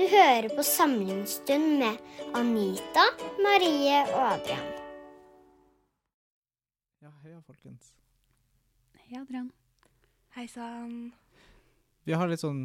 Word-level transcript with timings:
Du 0.00 0.06
hører 0.08 0.48
på 0.56 0.62
Samlingsstund 0.64 1.74
med 1.78 1.98
Anita, 2.34 3.02
Marie 3.44 3.98
og 4.14 4.22
Adrian. 4.30 4.68
Ja, 7.02 7.10
heia, 7.20 7.40
folkens. 7.44 7.90
Hei, 8.96 9.18
Adrian. 9.20 9.50
Hei 10.38 10.46
sann. 10.48 10.94
Vi 12.08 12.16
har 12.16 12.32
litt 12.32 12.40
sånn 12.40 12.62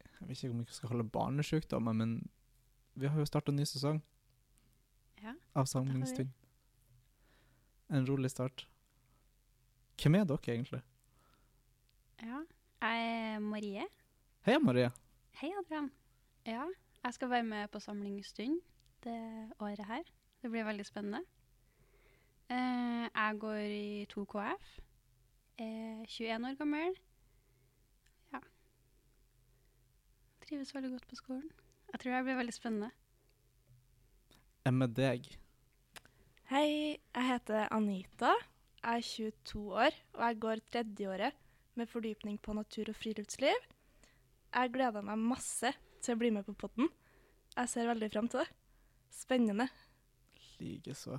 Jeg 0.00 0.30
vet 0.30 0.38
ikke 0.38 0.50
om 0.54 0.62
vi 0.62 0.78
skal 0.78 0.92
kalle 0.94 1.04
det 1.04 1.12
barnesjukdommer, 1.18 1.98
men 2.00 2.16
vi 2.96 3.12
har 3.12 3.20
jo 3.20 3.28
starta 3.28 3.52
ny 3.52 3.68
sesong 3.68 4.00
Ja, 5.20 5.36
av 5.52 5.68
Samlingsstund. 5.68 6.32
En 7.92 8.08
rolig 8.08 8.32
start. 8.32 8.64
Hvem 10.00 10.22
er 10.22 10.24
dere, 10.32 10.56
egentlig? 10.56 10.80
Ja. 12.24 12.40
Jeg 12.80 13.06
er 13.36 13.44
Marie. 13.44 13.86
Hei, 14.48 14.56
Marie. 14.64 14.88
Hei, 15.42 15.52
Adrian. 15.60 15.92
Ja, 16.46 16.62
jeg 17.04 17.14
skal 17.14 17.30
være 17.30 17.42
med 17.42 17.68
på 17.68 17.80
samlingsstund 17.80 18.60
det 19.04 19.52
året 19.58 19.86
her. 19.86 20.02
Det 20.42 20.50
blir 20.50 20.64
veldig 20.64 20.86
spennende. 20.86 21.18
Eh, 22.50 23.08
jeg 23.14 23.36
går 23.40 23.56
i 23.56 24.06
2KF. 24.12 24.68
Er 25.58 26.04
21 26.06 26.46
år 26.48 26.54
gammel. 26.54 26.94
Ja. 28.32 28.38
Trives 30.46 30.74
veldig 30.74 30.90
godt 30.90 31.08
på 31.08 31.16
skolen. 31.16 31.50
Jeg 31.92 32.00
tror 32.00 32.12
det 32.12 32.24
blir 32.24 32.38
veldig 32.38 32.54
spennende. 32.54 32.90
Enn 34.66 34.78
med 34.78 34.94
deg? 34.94 35.26
Hei, 36.52 36.94
jeg 37.14 37.26
heter 37.26 37.66
Anita. 37.74 38.30
Jeg 38.84 38.96
er 38.96 39.00
22 39.00 39.64
år, 39.74 39.98
og 40.12 40.22
jeg 40.28 40.40
går 40.40 40.62
tredjeåret 40.70 41.42
med 41.74 41.86
fordypning 41.86 42.38
på 42.42 42.52
natur 42.52 42.94
og 42.94 42.96
friluftsliv. 42.96 43.66
Jeg 44.54 44.72
gleder 44.72 45.02
meg 45.02 45.18
masse 45.18 45.74
til 46.02 46.16
å 46.16 46.20
bli 46.20 46.30
med 46.34 46.46
på 46.46 46.54
podden. 46.58 46.90
Jeg 47.56 47.72
ser 47.72 47.88
veldig 47.90 48.10
fram 48.12 48.28
til 48.32 48.42
det. 48.42 48.48
Spennende. 49.14 49.68
Likeså. 50.60 51.18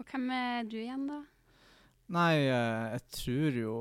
Og 0.00 0.10
hvem 0.10 0.30
er 0.34 0.66
du 0.68 0.78
igjen, 0.80 1.06
da? 1.08 1.20
Nei, 2.14 2.46
eh, 2.48 2.86
jeg 2.94 3.04
tror 3.16 3.58
jo 3.60 3.76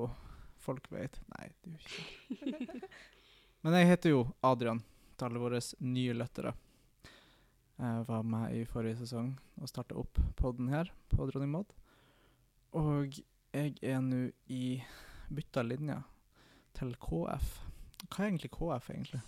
folk 0.63 0.85
vet 0.93 1.17
Nei, 1.33 1.49
det 1.63 1.73
gjør 1.73 2.53
ikke 2.53 2.67
det. 2.77 2.91
Men 3.63 3.77
jeg 3.79 3.89
heter 3.89 4.13
jo 4.13 4.21
Adrian, 4.43 4.83
til 5.15 5.27
alle 5.29 5.41
våre 5.43 5.59
nye 5.83 6.15
lyttere. 6.15 6.53
Jeg 7.79 8.05
var 8.07 8.25
med 8.27 8.55
i 8.55 8.65
forrige 8.69 8.99
sesong 9.01 9.33
og 9.59 9.69
starta 9.71 9.97
opp 9.99 10.19
podden 10.39 10.69
her 10.71 10.91
på 11.11 11.25
Dronning 11.29 11.51
Maud. 11.51 11.71
Og 12.79 13.15
jeg 13.53 13.75
er 13.81 14.01
nå 14.03 14.27
i 14.51 14.77
bytta 15.33 15.63
linja 15.65 16.01
til 16.77 16.93
KF. 17.01 17.55
Hva 18.13 18.23
er 18.23 18.29
egentlig 18.31 18.51
KF, 18.53 18.89
egentlig? 18.93 19.21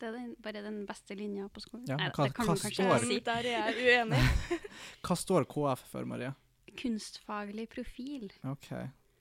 Det 0.00 0.08
er 0.08 0.12
den, 0.16 0.28
bare 0.40 0.62
den 0.64 0.78
beste 0.88 1.14
linja 1.18 1.48
på 1.52 1.60
skolen. 1.60 1.84
Ja, 1.90 1.96
hva- 1.98 2.24
det 2.24 2.34
kan 2.36 2.46
hva 2.46 2.54
man 2.54 2.60
kanskje 2.62 2.84
står- 2.86 3.04
si. 3.10 3.18
Der 3.26 3.48
er 3.50 3.74
jeg 3.74 4.06
uenig. 4.06 4.20
Hva 5.04 5.16
står 5.18 5.44
KF 5.50 5.82
for, 5.90 6.06
Marie? 6.08 6.30
Kunstfaglig 6.80 7.66
profil. 7.72 8.30
OK. 8.48 8.70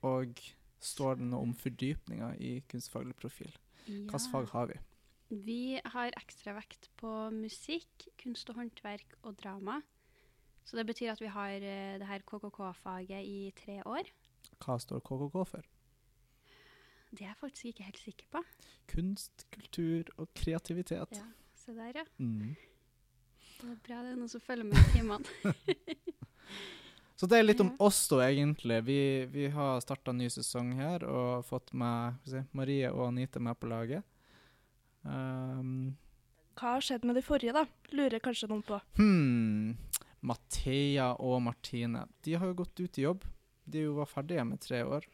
Og 0.07 0.39
står 0.79 1.17
det 1.19 1.27
noe 1.27 1.41
om 1.49 1.53
fordypninga 1.57 2.29
i 2.39 2.53
kunstfaglig 2.71 3.17
profil? 3.19 3.51
Hvilket 3.89 4.29
fag 4.31 4.47
har 4.53 4.69
vi? 4.71 4.77
Vi 5.29 5.59
har 5.93 6.13
ekstra 6.17 6.53
vekt 6.57 6.87
på 6.97 7.09
musikk, 7.33 8.07
kunst 8.21 8.49
og 8.49 8.55
håndverk 8.61 9.17
og 9.23 9.35
drama. 9.41 9.79
Så 10.65 10.77
det 10.77 10.85
betyr 10.89 11.11
at 11.11 11.21
vi 11.21 11.27
har 11.33 11.49
eh, 11.57 11.97
det 12.01 12.07
her 12.07 12.21
KKK-faget 12.29 13.25
i 13.25 13.51
tre 13.57 13.81
år. 13.85 14.07
Hva 14.63 14.77
står 14.81 15.01
KKK 15.05 15.43
for? 15.49 15.67
Det 17.09 17.23
er 17.23 17.31
jeg 17.31 17.39
faktisk 17.39 17.65
ikke 17.71 17.83
helt 17.87 18.01
sikker 18.03 18.25
på. 18.35 18.41
Kunst, 18.91 19.45
kultur 19.53 20.09
og 20.17 20.29
kreativitet. 20.37 21.17
Ja, 21.17 21.25
Se 21.57 21.73
der, 21.73 22.01
ja. 22.01 22.05
Mm. 22.17 22.55
Det 23.59 23.69
er 23.69 23.79
bra 23.83 24.01
det 24.05 24.11
er 24.13 24.19
noen 24.19 24.29
som 24.31 24.41
følger 24.41 24.67
med 24.69 24.77
i 24.77 24.91
timene. 24.93 25.25
Så 27.19 27.27
det 27.27 27.35
er 27.35 27.43
litt 27.43 27.59
om 27.59 27.73
oss, 27.83 28.05
da, 28.07 28.21
egentlig. 28.29 28.77
Vi, 28.87 28.99
vi 29.33 29.49
har 29.51 29.81
starta 29.83 30.13
ny 30.15 30.29
sesong 30.31 30.69
her 30.79 31.03
og 31.03 31.43
fått 31.49 31.73
med 31.75 32.21
si, 32.29 32.39
Marie 32.55 32.87
og 32.93 33.09
Anita 33.09 33.41
med 33.43 33.59
på 33.59 33.67
laget. 33.67 34.05
Um, 35.03 35.97
Hva 36.55 36.77
har 36.77 36.85
skjedd 36.85 37.03
med 37.07 37.19
de 37.19 37.23
forrige, 37.25 37.51
da? 37.55 37.65
Lurer 37.91 38.23
kanskje 38.23 38.47
noen 38.51 38.63
på. 38.63 38.79
hmm. 39.01 39.75
Mathea 40.19 41.13
og 41.23 41.37
Martine 41.45 42.01
De 42.27 42.33
har 42.35 42.49
jo 42.49 42.57
gått 42.59 42.79
ut 42.79 42.97
i 42.99 43.05
jobb. 43.05 43.27
De 43.63 43.85
jo 43.85 43.93
var 43.99 44.09
ferdige 44.11 44.43
med 44.47 44.59
tre 44.63 44.81
år. 44.83 45.05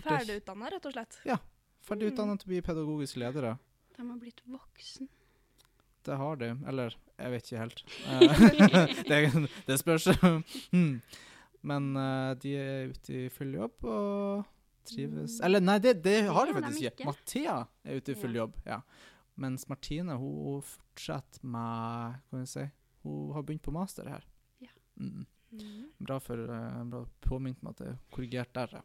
Ferdigutdanna, 0.00 0.70
rett 0.72 0.86
og 0.88 0.92
slett. 0.94 1.18
Ferdig 1.22 1.40
Ferdigutdanna 1.86 2.12
utdannet 2.12 2.40
til 2.40 2.48
å 2.48 2.52
bli 2.52 2.60
pedagogiske 2.62 3.20
ledere. 3.20 3.56
De 3.96 4.06
har 4.08 4.18
blitt 4.22 4.40
voksen. 4.48 5.08
Det 6.06 6.16
har 6.18 6.36
de. 6.40 6.48
Eller, 6.66 6.96
jeg 7.18 7.30
vet 7.34 7.50
ikke 7.50 7.60
helt. 7.62 7.84
Eh, 8.12 8.94
det, 9.10 9.48
det 9.68 9.78
spørs. 9.82 10.08
Hmm. 10.72 11.00
Men 11.62 11.92
eh, 11.96 12.32
de 12.42 12.54
er 12.58 12.90
ute 12.90 13.12
i 13.14 13.28
full 13.30 13.52
jobb 13.54 13.84
og 13.86 14.44
trives 14.88 15.36
Mm. 15.38 15.44
Eller 15.46 15.60
nei, 15.62 15.76
det, 15.78 15.92
det 16.02 16.16
har 16.26 16.46
de 16.48 16.54
faktisk 16.56 16.80
ikke. 16.82 16.94
ikke. 16.96 17.06
Mathea 17.06 17.56
er 17.86 18.00
ute 18.00 18.12
i 18.12 18.18
full 18.18 18.32
Ja. 18.34 18.40
jobb, 18.42 18.56
ja. 18.66 18.80
Mens 19.38 19.68
Martine 19.70 20.16
hun 20.18 20.62
fortsetter 20.66 21.44
med 21.46 22.16
kan 22.30 22.42
jeg 22.42 22.48
si 22.50 22.64
Hun 23.04 23.32
har 23.34 23.42
begynt 23.46 23.62
på 23.62 23.72
master 23.74 24.08
her. 24.10 24.24
Ja. 24.60 24.72
Mm. 24.98 25.24
Mm. 25.52 25.86
Bra 26.00 26.18
for 26.18 26.38
uh, 26.38 26.82
bra 26.88 27.04
påminnet 27.20 27.62
meg 27.62 27.74
at 27.76 27.78
det 27.84 27.88
er 27.92 27.96
korrigert 28.10 28.52
der. 28.54 28.74
ja. 28.78 28.82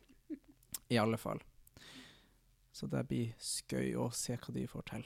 I 0.90 0.98
alle 1.02 1.18
fall. 1.18 1.42
Så 2.72 2.88
det 2.92 3.04
blir 3.10 3.34
skøy 3.42 3.96
å 3.98 4.10
se 4.14 4.38
hva 4.38 4.54
de 4.54 4.68
får 4.70 4.86
til. 4.92 5.06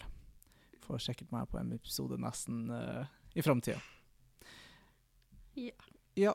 Får 0.83 1.03
sikkert 1.07 1.31
meg 1.31 1.47
på 1.51 1.59
en 1.61 1.71
episode 1.75 2.17
nesten 2.19 2.65
uh, 2.73 3.05
i 3.33 3.43
framtida. 3.45 3.79
Ja. 5.55 5.75
Ja, 6.19 6.33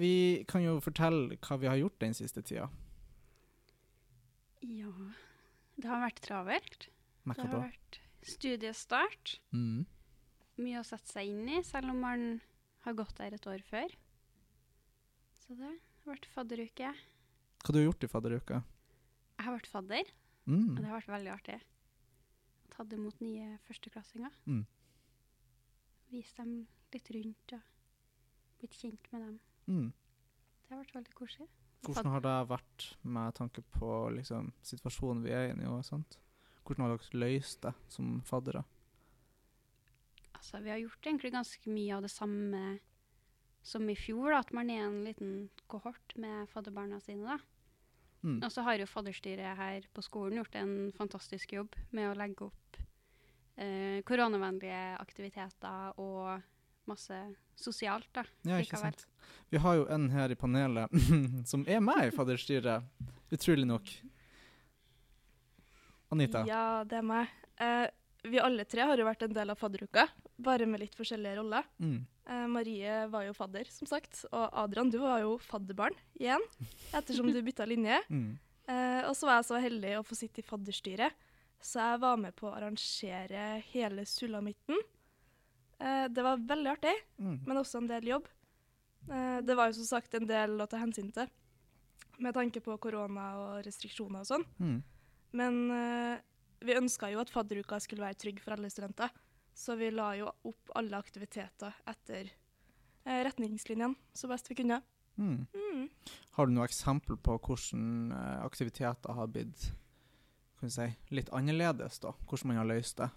vi 0.00 0.44
kan 0.48 0.64
jo 0.64 0.78
fortelle 0.80 1.36
hva 1.36 1.58
vi 1.60 1.68
har 1.68 1.76
gjort 1.80 2.00
den 2.00 2.16
siste 2.16 2.42
tida. 2.46 2.70
Ja 4.60 4.92
Det 5.80 5.88
har 5.88 6.02
vært 6.02 6.20
travelt. 6.24 6.88
Med 7.24 7.36
Det 7.36 7.46
har 7.46 7.52
da? 7.52 7.60
vært 7.68 8.00
studiestart. 8.24 9.38
Mm. 9.52 9.86
Mye 10.60 10.80
å 10.80 10.84
sette 10.84 11.08
seg 11.08 11.30
inn 11.32 11.48
i, 11.48 11.62
selv 11.64 11.92
om 11.92 12.00
man 12.04 12.24
har 12.84 12.96
gått 12.96 13.16
der 13.20 13.36
et 13.36 13.46
år 13.48 13.62
før. 13.64 13.92
Så 15.40 15.56
det 15.56 15.68
har 15.68 15.78
vært 16.14 16.28
fadderuke. 16.32 16.92
Hva 17.60 17.72
du 17.72 17.80
har 17.80 17.88
gjort 17.90 18.04
i 18.04 18.10
fadderuka? 18.12 18.60
Jeg 19.40 19.46
har 19.46 19.54
vært 19.56 19.70
fadder, 19.72 20.00
og 20.04 20.52
Mm. 20.52 20.74
det 20.76 20.84
har 20.84 21.00
vært 21.00 21.14
veldig 21.14 21.30
artig. 21.32 21.60
Tatt 22.70 22.92
imot 22.92 23.20
nye 23.24 23.58
førsteklassinger. 23.64 24.30
Mm. 24.46 24.66
Vist 26.10 26.36
dem 26.36 26.66
litt 26.92 27.08
rundt 27.14 27.54
og 27.56 27.62
blitt 28.60 28.76
kjent 28.76 29.08
med 29.14 29.22
dem. 29.22 29.40
Mm. 29.66 29.92
Det 29.92 30.74
har 30.74 30.82
vært 30.84 30.94
veldig 30.98 31.14
koselig. 31.14 31.48
Hvordan 31.86 32.10
har 32.12 32.20
det 32.20 32.48
vært 32.50 32.86
med 33.02 33.34
tanke 33.38 33.62
på 33.72 33.90
liksom, 34.12 34.52
situasjonen 34.62 35.22
vi 35.24 35.30
er 35.32 35.52
inne 35.54 35.64
i 35.64 35.70
og 35.70 35.84
sånt? 35.88 36.18
Hvordan 36.66 36.84
har 36.84 36.98
dere 36.98 37.20
løst 37.22 37.62
det 37.62 37.72
som 37.88 38.20
faddere? 38.28 38.64
Altså, 40.34 40.60
vi 40.62 40.70
har 40.70 40.78
gjort 40.82 41.06
egentlig 41.08 41.32
ganske 41.32 41.72
mye 41.72 41.96
av 41.96 42.02
det 42.02 42.10
samme 42.12 42.80
som 43.62 43.88
i 43.88 43.94
fjor, 43.96 44.30
da, 44.32 44.38
at 44.40 44.52
man 44.56 44.70
er 44.72 44.86
en 44.86 45.02
liten 45.04 45.32
kohort 45.68 46.14
med 46.16 46.48
fadderbarna 46.48 47.00
sine. 47.00 47.24
da. 47.24 47.38
Mm. 48.20 48.38
Og 48.44 48.52
så 48.52 48.64
har 48.66 48.80
jo 48.80 48.88
fadderstyret 48.90 49.56
her 49.56 49.86
på 49.96 50.04
skolen 50.04 50.40
gjort 50.40 50.56
en 50.60 50.74
fantastisk 50.96 51.54
jobb 51.56 51.76
med 51.96 52.10
å 52.10 52.16
legge 52.18 52.50
opp 52.50 52.80
eh, 53.56 54.00
koronavennlige 54.04 54.82
aktiviteter 55.00 56.00
og 56.00 56.42
masse 56.90 57.16
sosialt, 57.60 58.08
da. 58.16 58.24
Ja, 58.42 58.58
ikke 58.58 58.76
likevel. 58.76 58.96
sant. 58.96 59.06
Vi 59.52 59.60
har 59.62 59.78
jo 59.78 59.86
en 59.92 60.08
her 60.12 60.32
i 60.32 60.38
panelet 60.38 60.92
som 61.50 61.64
er 61.68 61.82
med 61.84 62.08
i 62.08 62.14
fadderstyret, 62.14 62.88
utrolig 63.30 63.68
nok. 63.68 63.92
Anita. 66.10 66.42
Ja, 66.48 66.82
det 66.88 66.98
er 66.98 67.06
meg. 67.06 67.30
Eh, 67.60 67.86
vi 68.22 68.38
alle 68.42 68.64
tre 68.68 68.84
har 68.86 68.98
jo 69.00 69.04
vært 69.06 69.22
en 69.26 69.32
del 69.34 69.50
av 69.52 69.58
fadderuka, 69.58 70.06
bare 70.38 70.66
med 70.68 70.80
litt 70.82 70.94
forskjellige 70.98 71.38
roller. 71.38 71.64
Mm. 71.80 71.98
Eh, 72.30 72.46
Marie 72.52 73.06
var 73.12 73.24
jo 73.26 73.32
fadder, 73.36 73.64
som 73.72 73.86
sagt. 73.88 74.24
Og 74.32 74.50
Adrian, 74.64 74.90
du 74.92 74.98
var 75.02 75.20
jo 75.24 75.36
fadderbarn 75.38 75.96
igjen, 76.20 76.42
ettersom 76.94 77.30
du 77.32 77.40
bytta 77.42 77.66
linje. 77.68 78.00
Mm. 78.10 78.38
Eh, 78.70 79.02
og 79.08 79.16
så 79.18 79.26
var 79.26 79.40
jeg 79.40 79.46
så 79.48 79.58
heldig 79.58 79.92
å 79.98 80.04
få 80.06 80.14
sitte 80.14 80.38
i 80.42 80.46
fadderstyret, 80.46 81.16
så 81.60 81.80
jeg 81.82 82.00
var 82.04 82.16
med 82.22 82.36
på 82.38 82.46
å 82.46 82.52
arrangere 82.54 83.46
hele 83.72 84.04
sulamitten. 84.06 84.78
Eh, 85.80 86.04
det 86.12 86.22
var 86.22 86.36
veldig 86.38 86.70
artig, 86.76 86.92
Mm. 87.18 87.40
men 87.48 87.56
også 87.58 87.80
en 87.80 87.88
del 87.90 88.04
jobb. 88.12 88.28
Eh, 89.10 89.40
det 89.42 89.56
var 89.58 89.66
jo 89.72 89.80
som 89.80 89.88
sagt 89.98 90.14
en 90.14 90.26
del 90.28 90.54
å 90.60 90.68
ta 90.70 90.78
hensyn 90.78 91.10
til, 91.12 91.26
med 92.20 92.34
tanke 92.36 92.60
på 92.62 92.76
korona 92.78 93.26
og 93.40 93.64
restriksjoner 93.66 94.20
og 94.22 94.28
sånn. 94.28 94.46
Mm. 94.60 94.78
Men 95.32 95.58
eh, 95.74 96.20
vi 96.64 96.76
ønska 96.76 97.10
jo 97.12 97.20
at 97.22 97.32
fadderuka 97.32 97.80
skulle 97.80 98.04
være 98.04 98.18
trygg 98.20 98.40
for 98.44 98.56
alle 98.56 98.70
studenter, 98.72 99.12
så 99.54 99.76
vi 99.80 99.90
la 99.92 100.12
jo 100.18 100.30
opp 100.48 100.72
alle 100.78 100.98
aktiviteter 100.98 101.76
etter 101.90 102.30
eh, 102.30 103.20
retningslinjene 103.26 103.96
så 104.16 104.30
best 104.30 104.50
vi 104.50 104.60
kunne. 104.62 104.80
Mm. 105.20 105.46
Mm. 105.52 105.88
Har 106.36 106.48
du 106.48 106.54
noe 106.54 106.68
eksempel 106.68 107.18
på 107.20 107.36
hvordan 107.36 108.14
eh, 108.16 108.38
aktiviteter 108.44 109.16
har 109.16 109.32
blitt 109.32 109.70
kan 110.60 110.72
si, 110.72 110.86
litt 111.16 111.30
annerledes, 111.32 112.02
da? 112.02 112.12
Hvordan 112.28 112.52
man 112.52 112.60
har 112.60 112.68
løst 112.68 113.00
det? 113.00 113.08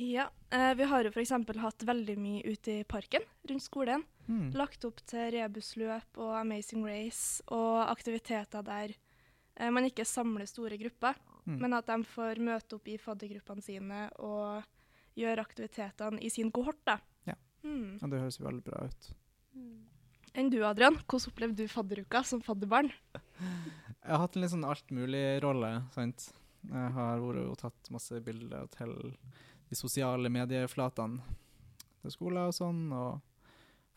Ja, 0.00 0.30
eh, 0.48 0.72
vi 0.78 0.86
har 0.88 1.04
jo 1.04 1.10
f.eks. 1.12 1.34
hatt 1.60 1.84
veldig 1.84 2.14
mye 2.16 2.40
ute 2.48 2.78
i 2.80 2.84
parken 2.88 3.26
rundt 3.48 3.64
skolen. 3.64 4.06
Mm. 4.24 4.54
Lagt 4.56 4.86
opp 4.88 5.02
til 5.04 5.34
rebusløp 5.34 6.16
og 6.22 6.32
Amazing 6.38 6.86
Race 6.88 7.44
og 7.52 7.90
aktiviteter 7.90 8.64
der 8.64 8.94
eh, 8.94 9.68
man 9.68 9.84
ikke 9.90 10.08
samler 10.08 10.48
store 10.48 10.80
grupper, 10.80 11.18
Mm. 11.42 11.56
men 11.58 11.72
at 11.74 11.88
de 11.90 11.96
får 12.06 12.38
møte 12.38 12.76
opp 12.76 12.86
i 12.86 13.00
faddergruppene 13.02 13.64
sine 13.64 14.04
og 14.22 14.62
gjøre 15.18 15.42
aktivitetene 15.42 16.22
i 16.22 16.30
sin 16.30 16.52
kohort. 16.54 16.78
da. 16.86 17.00
Ja. 17.26 17.34
Mm. 17.64 17.98
Ja, 17.98 18.10
det 18.12 18.20
høres 18.22 18.38
jo 18.38 18.46
veldig 18.46 18.62
bra 18.66 18.84
ut. 18.86 19.08
Enn 20.32 20.48
du, 20.48 20.62
Adrian? 20.64 20.96
Hvordan 21.02 21.32
opplevde 21.32 21.64
du 21.66 21.68
fadderuka 21.68 22.22
som 22.24 22.40
fadderbarn? 22.44 22.92
Jeg 24.02 24.10
har 24.10 24.22
hatt 24.24 24.36
en 24.36 24.42
litt 24.42 24.50
sånn 24.54 24.66
altmulig-rolle, 24.66 25.68
sant. 25.94 26.30
Jeg 26.66 26.94
har 26.94 27.20
vært 27.22 27.50
og 27.50 27.58
tatt 27.60 27.90
masse 27.94 28.18
bilder 28.24 28.66
til 28.74 28.94
de 29.68 29.78
sosiale 29.78 30.30
medieflatene 30.32 31.22
til 32.02 32.14
skoler 32.14 32.50
og 32.50 32.56
sånn, 32.56 32.80
og 32.94 33.20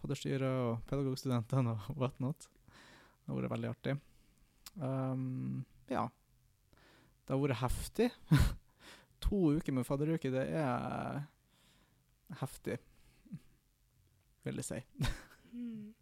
fadderstyret 0.02 0.60
og 0.68 0.84
pedagogstudentene 0.90 1.74
og 1.74 1.88
whatnot. 2.02 2.50
Det 2.50 3.32
har 3.32 3.40
vært 3.40 3.54
veldig 3.56 3.72
artig. 3.72 3.96
Um, 4.78 5.64
ja. 5.90 6.06
Det 7.26 7.34
har 7.34 7.42
vært 7.42 7.62
heftig. 7.64 8.10
to 9.26 9.40
uker 9.58 9.74
med 9.74 9.88
fadderuke, 9.88 10.30
det 10.34 10.44
er 10.54 11.24
heftig, 12.42 12.78
vil 14.46 14.62
jeg 14.62 14.68
si. 14.68 14.82
Mm. 15.56 15.94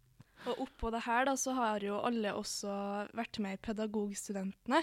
Og 0.50 0.58
oppå 0.66 0.90
det 0.92 1.04
her 1.06 1.24
da, 1.30 1.36
så 1.40 1.54
har 1.56 1.84
jo 1.84 2.00
alle 2.04 2.34
også 2.36 2.74
vært 3.16 3.38
med 3.40 3.56
i 3.56 3.60
Pedagogstudentene. 3.64 4.82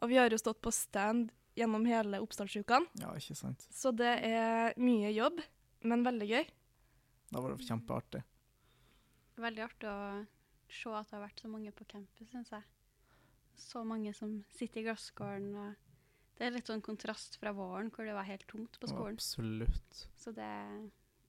Og 0.00 0.08
vi 0.12 0.16
har 0.20 0.32
jo 0.32 0.38
stått 0.40 0.62
på 0.64 0.72
stand 0.72 1.28
gjennom 1.56 1.84
hele 1.88 2.20
oppstartsukene, 2.24 2.88
Ja, 3.00 3.12
ikke 3.16 3.36
sant. 3.36 3.64
så 3.72 3.92
det 3.96 4.14
er 4.28 4.74
mye 4.80 5.08
jobb, 5.12 5.40
men 5.88 6.04
veldig 6.04 6.28
gøy. 6.28 6.48
Da 7.32 7.40
var 7.42 7.52
det 7.52 7.66
kjempeartig. 7.68 8.22
Veldig 9.40 9.64
artig 9.64 9.88
å 9.90 10.00
se 10.72 10.92
at 10.96 11.08
det 11.10 11.16
har 11.16 11.24
vært 11.26 11.40
så 11.44 11.48
mange 11.52 11.72
på 11.76 11.84
campus, 11.88 12.28
syns 12.32 12.52
jeg. 12.52 12.64
Så 13.56 13.82
mange 13.84 14.12
som 14.14 14.38
sitter 14.54 14.82
i 14.82 14.86
glasskålen. 14.86 15.76
Det 16.36 16.44
er 16.44 16.52
litt 16.52 16.68
sånn 16.68 16.84
kontrast 16.84 17.38
fra 17.40 17.54
våren, 17.56 17.88
hvor 17.94 18.04
det 18.04 18.16
var 18.16 18.28
helt 18.28 18.44
tomt 18.50 18.76
på 18.80 18.90
skolen. 18.90 19.16
Absolutt. 19.16 20.02
Så 20.20 20.32
det, 20.36 20.50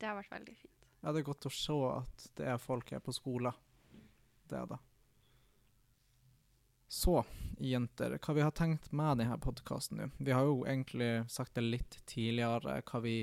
det 0.01 0.09
har 0.09 0.17
vært 0.19 0.33
veldig 0.35 0.57
fint. 0.59 0.89
Ja, 0.99 1.13
det 1.13 1.21
er 1.21 1.29
godt 1.29 1.47
å 1.47 1.53
se 1.53 1.77
at 1.93 2.27
det 2.35 2.49
er 2.51 2.59
folk 2.59 2.91
her 2.91 3.03
på 3.03 3.15
skolen. 3.15 3.55
Det 4.47 4.59
er 4.59 4.67
det. 4.73 4.79
Så, 6.87 7.17
jenter, 7.59 8.15
hva 8.23 8.33
vi 8.35 8.43
har 8.43 8.53
tenkt 8.55 8.91
med 8.95 9.19
denne 9.19 9.35
podkasten 9.43 9.99
nå? 9.99 10.07
Vi 10.23 10.31
har 10.31 10.47
jo 10.47 10.61
egentlig 10.63 11.11
sagt 11.31 11.57
det 11.57 11.65
litt 11.65 11.99
tidligere, 12.07 12.79
hva 12.87 13.03
vi 13.03 13.17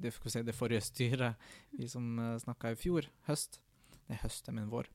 Det, 0.00 0.12
si, 0.16 0.40
det 0.40 0.54
forrige 0.56 0.80
styret, 0.80 1.36
vi 1.76 1.88
som 1.88 2.14
uh, 2.16 2.38
snakka 2.40 2.70
i 2.72 2.76
fjor 2.78 3.08
høst 3.26 3.58
Nei, 4.08 4.16
høst, 4.22 4.48
er 4.48 4.54
min 4.56 4.70
vår. 4.70 4.88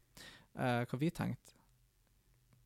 Uh, 0.57 0.81
hva 0.89 0.97
vi 0.99 1.11
tenkte. 1.13 1.53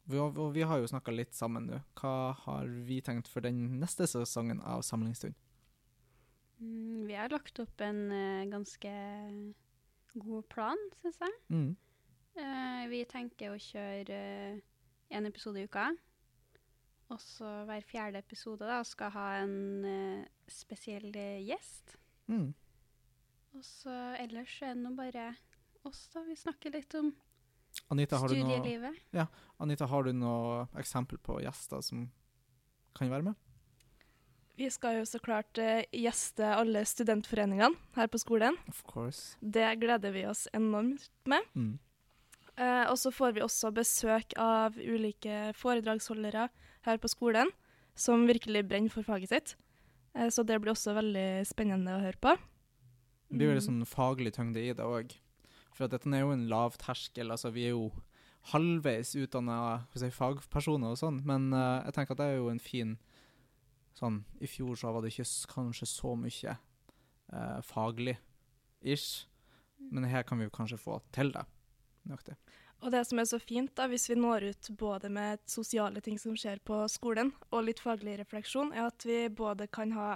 Vi, 0.09 0.17
har- 0.17 0.33
og 0.41 0.53
vi 0.55 0.63
har 0.65 0.79
jo 0.81 0.87
snakka 0.89 1.13
litt 1.13 1.35
sammen 1.37 1.67
nå. 1.69 1.79
Hva 1.99 2.33
har 2.45 2.65
vi 2.87 2.99
tenkt 3.05 3.27
for 3.29 3.45
den 3.45 3.79
neste 3.79 4.07
sesongen 4.09 4.61
av 4.65 4.81
Samlingsstund? 4.87 5.35
Mm, 6.59 7.05
vi 7.07 7.13
har 7.15 7.29
lagt 7.31 7.59
opp 7.61 7.81
en 7.85 7.99
eh, 8.11 8.45
ganske 8.51 8.93
god 10.19 10.47
plan, 10.49 10.81
syns 10.99 11.19
jeg. 11.21 11.35
Mm. 11.53 11.69
Eh, 12.39 12.83
vi 12.91 13.03
tenker 13.09 13.53
å 13.53 13.61
kjøre 13.61 14.17
én 15.13 15.29
episode 15.29 15.61
i 15.61 15.67
uka. 15.69 15.91
Og 17.09 17.21
så 17.23 17.47
hver 17.65 17.85
fjerde 17.89 18.19
episode 18.21 18.67
da, 18.69 18.81
skal 18.85 19.13
ha 19.15 19.27
en 19.43 19.85
eh, 19.85 20.25
spesiell 20.51 21.07
eh, 21.17 21.39
gjest. 21.47 21.95
Mm. 22.29 22.51
Og 23.57 23.63
så 23.65 23.93
ellers 24.19 24.57
er 24.61 24.75
det 24.75 24.83
nå 24.83 24.91
bare 24.97 25.29
oss, 25.87 26.03
da. 26.13 26.21
Vi 26.27 26.35
snakker 26.37 26.75
litt 26.75 26.93
om 26.99 27.13
Anita, 27.89 28.19
har 28.21 28.29
du 28.29 28.37
noe 28.37 28.93
ja, 29.15 29.25
Anita, 29.59 29.87
har 29.89 30.03
du 30.05 30.11
noe 30.13 30.67
eksempel 30.77 31.17
på 31.17 31.39
gjester 31.41 31.81
som 31.81 32.03
kan 32.97 33.09
være 33.09 33.31
med? 33.31 33.37
Vi 34.59 34.67
skal 34.69 34.97
jo 34.99 35.05
så 35.07 35.21
klart 35.23 35.57
uh, 35.57 35.81
gjeste 35.95 36.43
alle 36.43 36.81
studentforeningene 36.85 37.77
her 37.95 38.09
på 38.11 38.19
skolen. 38.19 38.57
Of 38.67 38.83
course. 38.83 39.37
Det 39.39 39.63
gleder 39.79 40.11
vi 40.11 40.25
oss 40.27 40.47
enormt 40.53 41.07
med. 41.31 41.47
Mm. 41.55 41.77
Uh, 42.59 42.85
og 42.91 42.97
så 42.99 43.11
får 43.15 43.37
vi 43.37 43.41
også 43.45 43.71
besøk 43.71 44.35
av 44.37 44.75
ulike 44.75 45.53
foredragsholdere 45.55 46.49
her 46.85 46.99
på 46.99 47.07
skolen 47.11 47.49
som 47.95 48.27
virkelig 48.27 48.65
brenner 48.67 48.91
for 48.91 49.07
faget 49.07 49.31
sitt. 49.31 49.55
Uh, 50.11 50.27
så 50.27 50.43
det 50.43 50.59
blir 50.59 50.75
også 50.75 50.93
veldig 50.97 51.47
spennende 51.47 51.95
å 51.95 52.03
høre 52.03 52.19
på. 52.19 52.35
Det 53.29 53.37
blir 53.39 53.53
jo 53.53 53.55
litt 53.55 53.63
Mm. 53.63 53.79
sånn 53.79 53.87
faglig 53.87 54.33
tyngde 54.35 54.59
i 54.59 54.73
det 54.73 54.83
òg. 54.83 55.15
For 55.79 55.87
at 55.87 55.93
dette 55.95 56.11
er 56.11 56.25
jo 56.25 56.33
en 56.35 56.49
lav 56.51 56.73
terskel. 56.75 57.31
Altså, 57.31 57.53
vi 57.55 57.69
er 57.69 57.71
jo 57.71 57.85
halvveis 58.51 59.13
utdanna 59.15 59.85
si, 59.95 60.09
fagpersoner 60.11 60.91
og 60.91 60.99
sånn, 60.99 61.21
men 61.27 61.53
uh, 61.55 61.79
jeg 61.85 61.95
tenker 61.95 62.17
at 62.17 62.19
det 62.19 62.27
er 62.33 62.41
jo 62.41 62.49
en 62.51 62.59
fin 62.59 62.97
sånn 63.95 64.21
I 64.43 64.47
fjor 64.47 64.75
så 64.79 64.91
var 64.95 65.03
det 65.03 65.11
ikke 65.11 65.53
kanskje 65.53 65.87
så 65.87 66.11
mye 66.19 66.55
uh, 67.31 67.59
faglig 67.63 68.17
ish, 68.83 69.25
men 69.79 70.07
her 70.07 70.27
kan 70.27 70.39
vi 70.39 70.49
jo 70.49 70.55
kanskje 70.55 70.79
få 70.79 70.99
til 71.15 71.31
det. 71.35 71.45
Nøyaktig. 72.07 72.35
Og 72.83 72.91
det 72.91 73.05
som 73.07 73.19
er 73.19 73.27
så 73.31 73.39
fint, 73.39 73.71
da, 73.75 73.87
hvis 73.91 74.07
vi 74.11 74.19
når 74.19 74.49
ut 74.51 74.69
både 74.79 75.11
med 75.11 75.43
sosiale 75.47 76.03
ting 76.03 76.19
som 76.19 76.35
skjer 76.35 76.59
på 76.63 76.83
skolen, 76.91 77.31
og 77.51 77.67
litt 77.67 77.79
faglig 77.83 78.17
refleksjon, 78.19 78.71
er 78.75 78.87
at 78.87 79.07
vi 79.07 79.25
både 79.31 79.67
kan 79.71 79.95
ha 79.95 80.11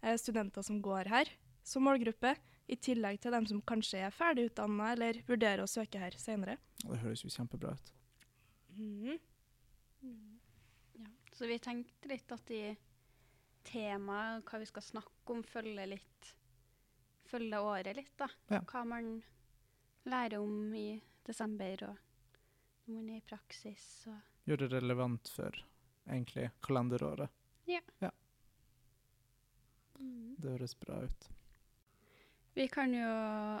eh, 0.00 0.16
studenter 0.20 0.64
som 0.64 0.80
går 0.84 1.12
her 1.12 1.32
som 1.64 1.84
målgruppe, 1.84 2.34
i 2.70 2.76
tillegg 2.78 3.18
til 3.22 3.34
dem 3.34 3.46
som 3.50 3.62
kanskje 3.66 4.04
er 4.06 4.14
ferdig 4.14 4.48
utdanna 4.50 4.92
eller 4.94 5.18
vurderer 5.26 5.64
å 5.64 5.70
søke 5.70 5.98
her 5.98 6.14
senere. 6.20 6.56
Det 6.84 7.00
høres 7.02 7.24
jo 7.24 7.32
kjempebra 7.34 7.74
ut. 7.74 7.92
Mhm. 8.76 9.18
Ja. 11.00 11.08
Så 11.34 11.48
vi 11.50 11.58
tenkte 11.58 12.08
litt 12.08 12.32
at 12.32 12.46
de 12.46 12.76
temaet, 13.66 14.44
hva 14.46 14.60
vi 14.60 14.68
skal 14.70 14.82
snakke 14.86 15.34
om, 15.34 15.42
følger 15.42 15.96
litt 15.96 16.36
Følger 17.30 17.62
året 17.62 17.94
litt, 17.94 18.16
da. 18.18 18.26
Ja. 18.50 18.58
Hva 18.66 18.80
man 18.90 19.20
lærer 20.10 20.40
om 20.42 20.72
i 20.74 21.00
desember, 21.22 21.84
og 21.86 22.88
når 22.88 22.94
man 22.96 23.10
er 23.14 23.20
i 23.20 23.22
praksis. 23.22 23.84
Og 24.10 24.48
Gjør 24.50 24.64
det 24.64 24.70
relevant 24.72 25.30
for 25.30 25.60
egentlig 26.08 26.48
kalenderåret. 26.66 27.30
Det 30.40 30.56
høres 30.56 30.74
bra 30.80 31.04
ut. 31.04 31.28
Vi 32.54 32.66
kan 32.68 32.94
jo 32.94 33.10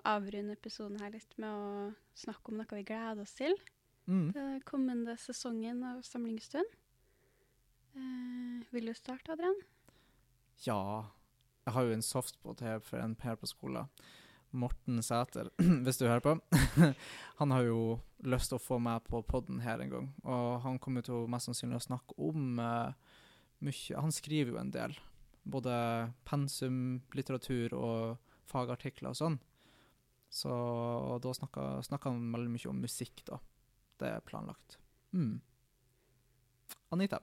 avrunde 0.08 0.56
episoden 0.56 0.98
her 1.00 1.12
litt 1.14 1.36
med 1.38 1.50
å 1.50 1.90
snakke 2.18 2.50
om 2.50 2.58
noe 2.58 2.78
vi 2.80 2.86
gleder 2.88 3.22
oss 3.22 3.36
til. 3.38 3.54
Mm. 4.10 4.30
Den 4.34 4.56
kommende 4.66 5.14
sesongen 5.20 5.84
av 5.86 6.00
Samlingsstund. 6.06 6.78
Eh, 7.94 8.66
vil 8.74 8.90
du 8.90 8.94
starte, 8.94 9.32
Adrian? 9.32 9.60
Ja, 10.66 11.10
jeg 11.66 11.74
har 11.76 11.86
jo 11.86 11.94
en 11.94 12.04
softspot 12.04 12.62
her 12.66 12.82
for 12.82 12.98
en 13.02 13.14
per 13.14 13.38
på 13.38 13.48
skolen. 13.50 13.86
Morten 14.50 14.98
Sæter, 15.06 15.52
hvis 15.84 16.00
du 16.00 16.08
hører 16.08 16.24
på. 16.24 16.34
han 17.40 17.54
har 17.54 17.68
jo 17.68 18.00
lyst 18.26 18.50
til 18.50 18.58
å 18.58 18.62
få 18.62 18.80
meg 18.82 19.04
på 19.06 19.22
podden 19.22 19.62
her 19.62 19.82
en 19.82 19.92
gang. 19.92 20.08
Og 20.26 20.48
han 20.64 20.80
kommer 20.82 21.06
til 21.06 21.20
å 21.20 21.28
mest 21.30 21.46
sannsynlig 21.46 21.78
å 21.78 21.86
snakke 21.86 22.16
om 22.18 22.58
uh, 22.58 22.90
mye 23.62 24.02
Han 24.02 24.10
skriver 24.14 24.56
jo 24.56 24.58
en 24.58 24.74
del. 24.74 24.96
Både 25.46 25.72
pensum, 26.26 27.00
litteratur 27.14 27.76
og 27.78 28.29
fagartikler 28.50 29.14
og 29.14 29.18
sånn. 29.18 29.38
Så 30.30 30.50
og 30.50 31.18
da 31.24 31.32
snakker, 31.34 31.80
snakker 31.86 32.12
han 32.12 32.30
veldig 32.34 32.52
mye 32.54 32.70
om 32.70 32.82
musikk, 32.84 33.24
da. 33.26 33.40
Det 34.00 34.12
er 34.16 34.26
planlagt. 34.26 34.78
Mm. 35.16 35.40
Anita. 36.94 37.18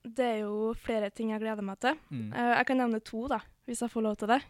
Det 0.00 0.26
er 0.26 0.38
jo 0.44 0.72
flere 0.80 1.10
ting 1.12 1.32
jeg 1.34 1.42
gleder 1.42 1.64
meg 1.64 1.80
til. 1.82 1.96
Mm. 2.08 2.28
Eh, 2.32 2.52
jeg 2.56 2.68
kan 2.68 2.80
nevne 2.80 3.00
to, 3.04 3.24
da, 3.32 3.40
hvis 3.68 3.82
jeg 3.84 3.92
får 3.92 4.06
lov 4.06 4.20
til 4.20 4.32
det. 4.32 4.40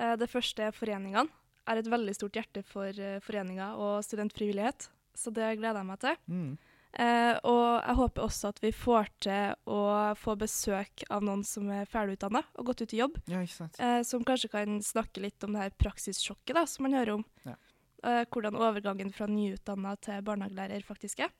Eh, 0.00 0.14
det 0.20 0.30
første 0.30 0.68
er 0.68 0.76
foreningene. 0.76 1.28
Jeg 1.64 1.72
har 1.72 1.80
et 1.80 1.90
veldig 1.94 2.14
stort 2.16 2.36
hjerte 2.36 2.60
for 2.68 2.92
uh, 3.00 3.20
foreninger 3.24 3.78
og 3.80 4.02
studentfrivillighet, 4.04 4.84
så 5.16 5.30
det 5.32 5.46
gleder 5.56 5.78
jeg 5.80 5.88
meg 5.88 6.00
til. 6.02 6.18
Mm. 6.28 6.50
Eh, 6.94 7.36
og 7.42 7.82
jeg 7.82 7.96
håper 7.98 8.22
også 8.22 8.48
at 8.52 8.60
vi 8.62 8.70
får 8.70 9.08
til 9.26 9.54
å 9.66 9.78
få 10.14 10.36
besøk 10.38 11.02
av 11.10 11.24
noen 11.26 11.40
som 11.46 11.66
er 11.74 11.88
ferdigutdanna 11.90 12.44
og 12.54 12.68
gått 12.68 12.84
ut 12.84 12.94
i 12.94 13.00
jobb, 13.00 13.16
Ja, 13.26 13.40
ikke 13.42 13.56
sant. 13.56 13.80
eh, 13.82 14.02
som 14.06 14.22
kanskje 14.22 14.50
kan 14.52 14.76
snakke 14.80 15.20
litt 15.24 15.42
om 15.42 15.56
det 15.56 15.64
her 15.64 15.74
praksissjokket 15.82 16.54
da, 16.54 16.62
som 16.70 16.86
man 16.86 16.94
hører 16.94 17.16
om. 17.16 17.24
Ja. 17.44 17.56
Eh, 18.04 18.24
hvordan 18.30 18.54
overgangen 18.60 19.10
fra 19.16 19.26
nyutdanna 19.26 19.96
til 20.06 20.22
barnehagelærer 20.22 20.84
faktisk 20.86 21.24
er. 21.26 21.32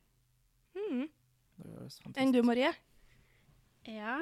Mhm. 0.74 1.06
Enn 2.18 2.32
du, 2.34 2.42
Marie? 2.42 2.72
Ja. 3.86 4.18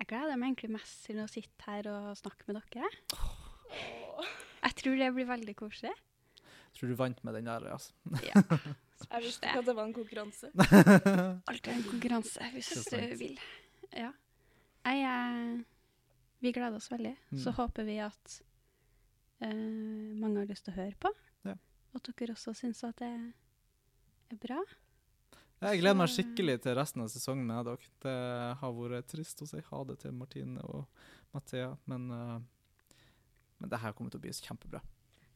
Jeg 0.00 0.08
gleder 0.10 0.34
meg 0.40 0.56
egentlig 0.56 0.72
mest 0.74 1.04
til 1.06 1.20
å 1.22 1.28
sitte 1.30 1.68
her 1.68 1.86
og 1.86 2.16
snakke 2.18 2.48
med 2.48 2.58
dere. 2.72 2.88
Jeg 4.62 4.74
tror 4.80 4.96
det 4.98 5.14
blir 5.14 5.28
veldig 5.28 5.54
koselig. 5.54 5.92
Jeg 5.92 6.80
Tror 6.80 6.88
du 6.88 6.94
vant 6.98 7.22
med 7.22 7.34
den 7.38 7.44
der, 7.44 7.68
altså. 7.70 7.92
Ja. 8.26 8.42
Jeg 9.10 9.22
visste 9.24 9.46
ikke 9.48 9.58
at 9.62 9.66
det 9.68 9.74
var 9.76 9.84
en 9.88 9.94
konkurranse. 9.96 10.50
Alt 11.50 11.68
er 11.68 11.74
en 11.76 11.84
konkurranse, 11.90 12.48
hvis 12.54 12.70
du 12.90 12.96
vil. 13.20 13.38
Ja. 13.92 14.12
Jeg 14.86 15.02
jeg, 15.02 15.64
Vi 16.42 16.52
gleder 16.52 16.76
oss 16.76 16.88
veldig. 16.90 17.16
Så 17.38 17.50
Mm. 17.52 17.56
håper 17.56 17.84
vi 17.86 17.96
at 18.02 18.40
uh, 19.42 20.14
mange 20.18 20.38
har 20.42 20.46
lyst 20.50 20.64
til 20.66 20.74
å 20.74 20.76
høre 20.80 20.96
på. 20.98 21.12
Ja. 21.46 21.54
Og 21.92 22.00
at 22.00 22.10
dere 22.18 22.32
også 22.34 22.54
syns 22.58 22.82
at 22.84 22.96
det 22.98 23.10
er 23.12 24.36
bra. 24.42 24.58
Jeg 25.62 25.78
gleder 25.78 25.94
meg 25.94 26.10
skikkelig 26.10 26.56
til 26.64 26.74
resten 26.74 27.02
av 27.04 27.08
sesongen 27.12 27.46
med 27.46 27.64
dere. 27.68 27.90
Det 28.02 28.16
har 28.58 28.72
vært 28.74 29.06
trist 29.12 29.42
å 29.44 29.46
si 29.46 29.60
ha 29.68 29.84
det 29.86 30.00
til 30.02 30.10
Martine 30.18 30.58
og 30.66 30.88
Mathea, 31.32 31.76
men, 31.86 32.08
eh, 32.10 32.40
men 33.60 33.70
det 33.70 33.78
her 33.78 33.92
kommer 33.94 34.10
til 34.10 34.18
å 34.18 34.24
bli 34.24 34.32
kjempebra. 34.34 34.80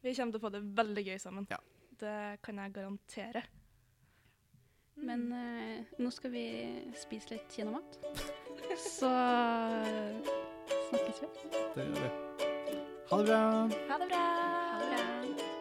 Vi 0.03 0.15
kommer 0.15 0.33
til 0.35 0.41
å 0.41 0.43
få 0.43 0.51
det 0.57 0.63
veldig 0.77 1.05
gøy 1.07 1.19
sammen. 1.23 1.47
Ja. 1.51 1.61
Det 1.97 2.41
kan 2.43 2.59
jeg 2.59 2.73
garantere. 2.75 3.45
Men 4.97 5.27
uh, 5.33 5.99
nå 6.01 6.11
skal 6.15 6.33
vi 6.33 6.47
spise 6.97 7.35
litt 7.35 7.53
kinamat. 7.53 7.99
Så 8.99 9.11
snakkes 10.89 11.23
vi. 11.23 11.29
Det 11.77 11.85
gjør 11.85 12.01
vi. 12.01 12.15
Ha 13.11 13.21
det 13.21 13.27
bra! 13.29 13.43
Ha 13.91 13.99
det 14.03 14.09
bra! 14.09 14.25
Ha 14.25 14.81
det 14.81 14.89
bra. 15.37 15.56